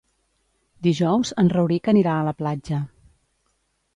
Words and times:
Dijous 0.87 1.33
en 1.43 1.51
Rauric 1.55 1.91
anirà 1.93 2.17
a 2.21 2.25
la 2.29 2.35
platja. 2.39 2.83